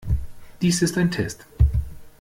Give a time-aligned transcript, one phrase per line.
[0.63, 1.45] Dies ist ein Test.